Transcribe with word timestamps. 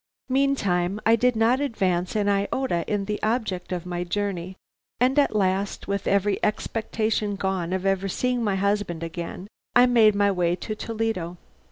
"Meantime 0.29 0.99
I 1.05 1.15
did 1.15 1.35
not 1.35 1.59
advance 1.59 2.15
an 2.15 2.27
iota 2.27 2.83
in 2.91 3.05
the 3.05 3.21
object 3.21 3.71
of 3.71 3.85
my 3.85 4.03
journey; 4.03 4.55
and 4.99 5.19
at 5.19 5.35
last, 5.35 5.87
with 5.87 6.07
every 6.07 6.43
expectation 6.43 7.35
gone 7.35 7.71
of 7.71 7.85
ever 7.85 8.07
seeing 8.09 8.43
my 8.43 8.55
husband 8.55 9.03
again, 9.03 9.47
I 9.75 9.85
made 9.85 10.15
my 10.15 10.31
way 10.31 10.55
to 10.55 10.73
Toledo. 10.73 11.37